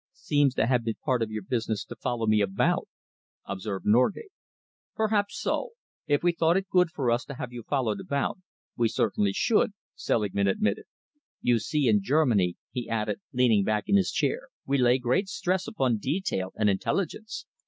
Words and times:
"Seems 0.13 0.55
to 0.55 0.65
have 0.65 0.83
been 0.83 0.95
part 1.05 1.21
of 1.21 1.29
your 1.29 1.43
business 1.43 1.85
to 1.85 1.95
follow 1.95 2.25
me 2.25 2.41
about," 2.41 2.87
observed 3.45 3.85
Norgate. 3.85 4.31
"Perhaps 4.95 5.39
so. 5.39 5.73
If 6.07 6.23
we 6.23 6.31
thought 6.31 6.57
it 6.57 6.67
good 6.71 6.89
for 6.89 7.11
us 7.11 7.23
to 7.25 7.35
have 7.35 7.53
you 7.53 7.61
followed 7.61 7.99
about, 7.99 8.39
we 8.75 8.87
certainly 8.87 9.31
should," 9.31 9.73
Selingman 9.93 10.47
admitted. 10.47 10.85
"You 11.39 11.59
see, 11.59 11.87
in 11.87 12.01
Germany," 12.01 12.55
he 12.71 12.89
added, 12.89 13.21
leaning 13.31 13.63
back 13.63 13.83
in 13.85 13.95
his 13.95 14.11
chair, 14.11 14.47
"we 14.65 14.79
lay 14.79 14.97
great 14.97 15.27
stress 15.29 15.67
upon 15.67 15.99
detail 15.99 16.51
and 16.55 16.67
intelligence. 16.67 17.45